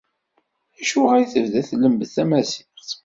Acuɣer 0.81 1.19
i 1.19 1.27
tebda 1.33 1.61
tlemmed 1.69 2.09
tamaziɣt? 2.15 2.89